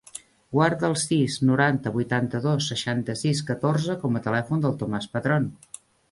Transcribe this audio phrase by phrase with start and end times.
[0.53, 5.47] Guarda el sis, noranta, vuitanta-dos, seixanta-sis, catorze com a telèfon del Tomàs Padron.